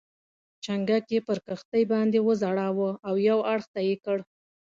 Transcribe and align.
چنګک 0.63 1.03
یې 1.13 1.19
پر 1.27 1.37
کښتۍ 1.45 1.83
باندې 1.91 2.17
وځړاوه 2.21 2.89
او 3.07 3.13
یو 3.29 3.39
اړخ 3.53 3.65
ته 3.73 3.79
یې 3.87 3.95
کړ. 4.05 4.17